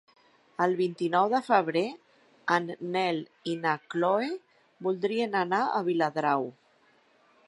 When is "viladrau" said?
5.91-6.49